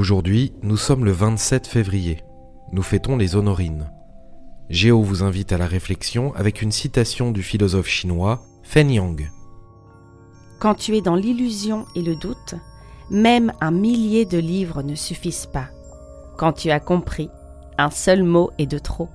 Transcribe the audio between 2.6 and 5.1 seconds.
Nous fêtons les honorines. Géo